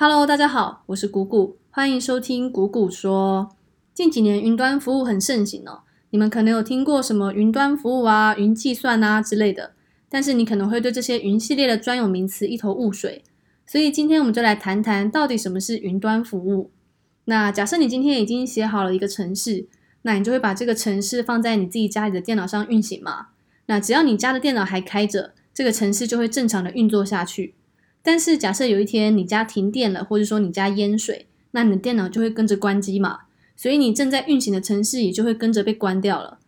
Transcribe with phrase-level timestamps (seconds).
[0.00, 3.50] Hello，大家好，我是谷谷，欢迎收听谷谷说。
[3.92, 9.72] 近几年云端服务很盛行哦，你们可能有听过什么云端服务啊、云计算啊之类的，
[10.08, 13.24] 但是你可能会对这些云系列的专有名词一头雾水。
[13.66, 16.70] 所以今天我们就来谈谈到底什么是云端服务。
[17.24, 19.66] 那假设你今天已经写好了一个程式，
[20.02, 23.30] 那你就会把这个程式放在你自己家里的电脑上运行嘛？
[23.66, 27.56] 那只要你家的电脑还开着，这个程式就会正常的运作下去。
[28.02, 33.20] 但是假设有一天你家停电了，或者说你家淹水，那你的电脑就会跟着关机嘛，
[33.56, 36.38] 所以你正在运行的城市也就会跟着被关掉了。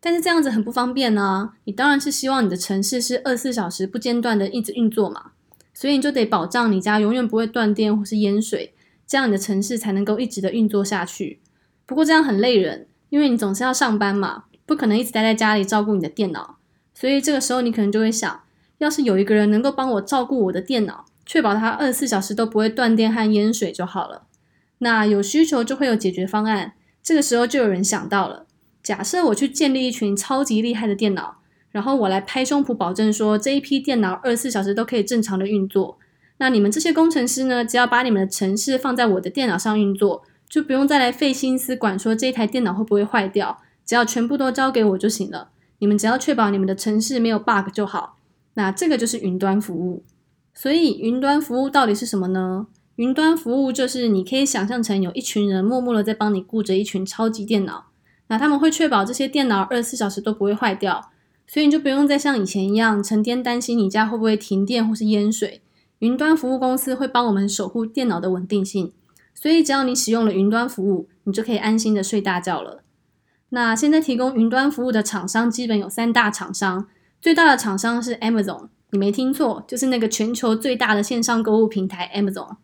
[0.00, 5.32] 但是这样子很不方便呢，你当然是希望你的城市是二十四小时不间断的一直运作嘛，
[5.72, 8.74] 所以你就得保障你家永远不会断电或是淹水，
[9.06, 11.40] 这样你的城市才能够一直的运作下去。
[11.86, 16.58] 不过这样很累人，因为你总是要上班嘛，不可能一直待在家里照顾你的电脑，
[16.94, 18.40] 所以这个时候你可能就会想。
[18.78, 24.22] 要是有一个人能够帮我照顾我的电脑，确保它二十四小时都不会断电和淹水就好了。
[24.78, 26.72] 那有需求就会有解决方案。
[27.02, 28.46] 这个时候就有人想到了：
[28.82, 31.36] 假设我去建立一群超级厉害的电脑，
[31.70, 35.98] 然后我来拍胸脯保证说这一批电脑二十四小时都可以正常的运作。
[36.38, 45.50] 那你们这些工程师呢，只要把你们的程式放在我的电脑上运作，就不用再来费心思管说这一台电脑会不会坏掉，只要全部都交给我就行了。
[45.78, 48.16] 你们只要确保你们的程式没有 bug 就好。
[48.54, 50.04] 那这个就是云端服务，
[50.54, 52.68] 所以云端服务到底是什么呢？
[52.96, 57.86] 云端服务就是你可以想象成有一群人默默的在帮你顾着一群超级电脑，
[58.28, 61.10] 那他们会确保这些电脑二十四小时都不会坏掉，
[61.48, 65.60] 所以你就不用再像以前一样成天担心你家会不会停电或是淹水。
[65.98, 68.92] 云端服务公司会帮我们守护电脑的稳定性，
[69.34, 72.84] 所以只要你使用了云端服务，你就可以安心的睡大觉了。
[73.48, 76.86] 那现在提供云端服务的厂商基本有三大厂商。
[77.24, 82.56] 最大的厂商是 Amazon，你没听错，就是那个全球最大的线上购物平台 Amazon。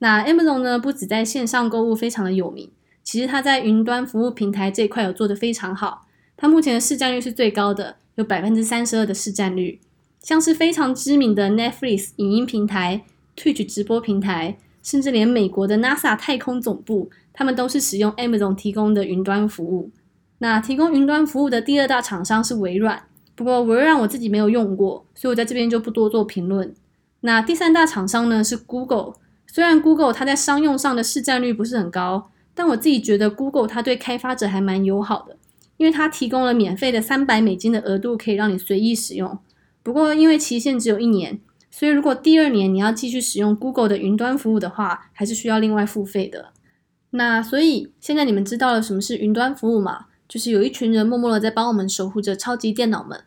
[0.00, 2.72] 那 Amazon 呢，不止在线上购物非常的有名，
[3.04, 6.08] 其实它在云端服务平台这一块有做得非常好。
[6.36, 9.78] 它目前的市占率是最高的，有百分之三十二的市占率。
[10.18, 13.04] 像是非常知名的 Netflix 影音平台、
[13.36, 19.92] Twitch 直播平台，甚至连美国的 NASA 太空总部，他们都是使用 Amazon 提供的云端服务。
[20.38, 23.04] 那提供云端服务的第二大厂商是微软。
[23.40, 26.74] 不过微软我自己没有用过，所以我在这边就不多做评论。
[27.22, 29.14] 那第三大厂商呢是 Google，
[29.46, 35.38] 虽然 Google 它在商用上的市占率不是很高，但我自己觉得 Google 它对开发者还蛮友好的，
[35.78, 39.38] 因为它提供了免费的三百美金的额度，可以让你随意使用。
[39.82, 41.40] 不过因为期限只有一年，
[41.70, 46.50] 所以如果第二年你要继续使用 Google 的云端服务的话，还是需要另外付费的。
[47.12, 50.08] 那所以现在你们知道了什么是云端服务嘛？
[50.28, 53.24] 就是有一群人默默的在帮我们守护着超级电脑们。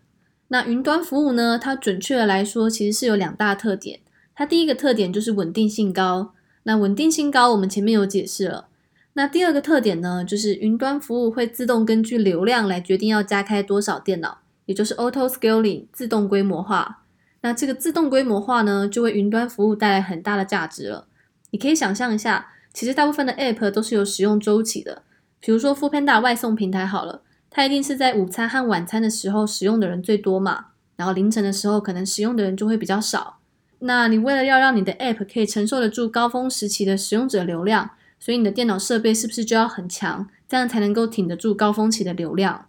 [0.53, 1.57] 那云端服务呢？
[1.57, 4.01] 它准确的来说，其实是有两大特点。
[4.35, 6.35] 它第一个特点就是稳定性高。
[6.61, 8.67] 那稳定性高，我们前面有解释了。
[9.13, 17.01] 那第二个特点呢，就是云端服务会自动根据流量来决定要加开多少电脑，也就是 auto scaling 自动规模化。
[17.41, 21.07] 那这个自动规模化呢，就为云端服务带来很大的价值了。
[21.49, 25.01] 你可以想象一下，其实大部分的 app 都是有使用周期的，
[25.39, 27.23] 比如说 Foodpanda 外送平台好了。
[27.55, 30.65] 它一定是在午餐和晚餐的时候使用的人最多嘛，
[30.95, 33.37] 然后凌晨的时候可能使用的人就会比较少。
[33.77, 42.65] 那你为了要让你的 App 可以承受得住高峰时期的使用者流量，所以你的电脑设备是不是就要很强，这样才能够挺得住高峰期的流量？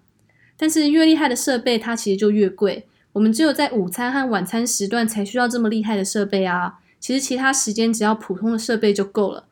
[0.59, 9.47] 但是越厉害的设备它其实就越贵，我们只有在午餐和晚餐时段才需要这么厉害的设备啊，其实其他时间只要普通的设备就够了。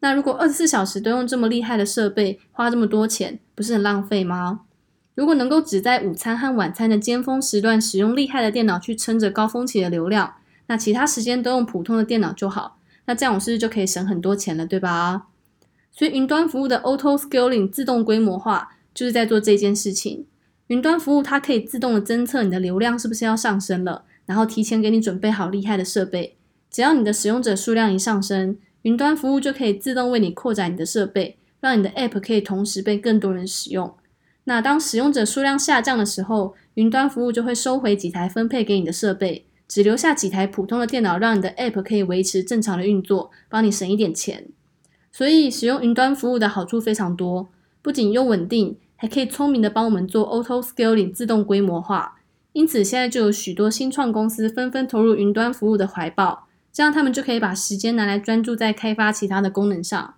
[0.00, 4.60] 那如果二十四小时都用这么厉害的设备，花这么多钱，不是很浪费吗？
[5.16, 10.34] 如果能够只在午餐和晚餐的尖峰时段使用厉害的电脑去撑着高峰期的流量，
[10.66, 12.78] 那其他时间都用普通的电脑就好。
[13.06, 15.28] 那这样我是不是就可以省很多钱了，对吧？
[15.90, 20.26] 所以云端服务的 auto scaling 自动规模化就是在做这件事情。
[20.66, 26.36] 云端服务它可以自动的侦测你的流量是不是要上升了，然后提前给你准备好厉害的设备。
[26.70, 33.94] 只要你的使用者数量一上升，云端服务就可以自动为你扩展你的设备，让你的 app 可以同时被更多人使用。
[34.48, 44.46] 那当使用者数量下降的时候，云端服务就会收回几台分配给你的设备，只留下几台普通的电脑，让你的 App 可以维持正常的运作，帮你省一点钱。
[45.10, 47.48] 所以使用云端服务的好处非常多，
[47.82, 52.20] 不仅又稳定，还可以聪明的帮我们做 Auto Scaling 自动规模化。
[52.52, 60.14] 因此现在就有许多新创公司纷纷投入云端服务的怀抱，这样他们就可以把时间拿来专注在开发其他的功能上。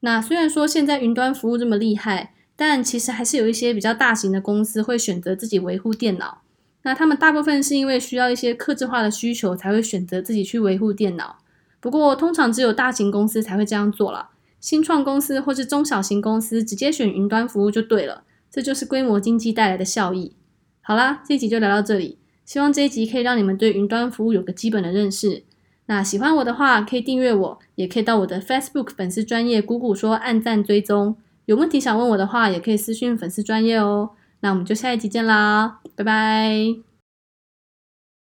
[0.00, 6.42] 那虽然说现在云端服务这么厉害，但其实还是有一些比较大型的公司会选择自己维护电脑。
[6.82, 11.38] 那他们大部分是因为需要一些客制化的需求，才会选择自己去维护电脑。
[11.80, 14.30] 不过通常只有大型公司才会这样做了，
[14.60, 20.36] 新创公司或是中小型公司直接选云端服务就对了，这就是规模经济带来的效益。
[20.82, 25.42] 好啦，这一集就聊到这里，希望这一集可以让你们对云端服务有个基本的认识。
[25.86, 31.16] 那喜欢我的话，可以订阅我，也可以到我的 Facebook 粉丝专业谷谷说按赞追踪。
[31.46, 34.10] 有问题想问我的话，也可以私信粉丝专业哦。
[34.40, 36.93] 那我们就下一集见啦，拜拜。